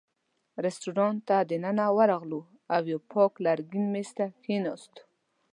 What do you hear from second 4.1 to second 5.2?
ته کېناستو.